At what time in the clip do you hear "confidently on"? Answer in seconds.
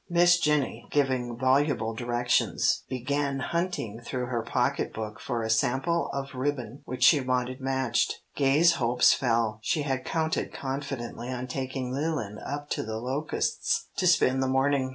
10.51-11.45